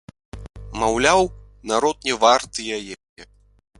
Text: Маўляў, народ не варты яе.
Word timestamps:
Маўляў, 0.83 1.21
народ 1.73 1.97
не 2.09 2.15
варты 2.25 2.61
яе. 2.79 2.95